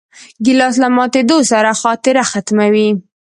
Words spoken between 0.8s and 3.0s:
له ماتېدو سره خاطره ختموي.